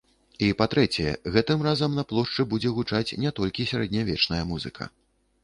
І 0.45 0.47
па-трэцяе, 0.61 1.11
гэтым 1.35 1.61
разам 1.67 1.99
на 1.99 2.05
плошчы 2.13 2.47
будзе 2.55 2.73
гучаць 2.79 3.15
не 3.27 3.35
толькі 3.41 3.69
сярэднявечная 3.75 4.43
музыка. 4.55 4.91